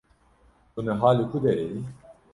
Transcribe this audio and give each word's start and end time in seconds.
Tu 0.73 0.79
niha 0.85 1.09
li 1.17 1.23
ku 1.31 1.37
derê 1.43 1.65
yî? 1.73 1.81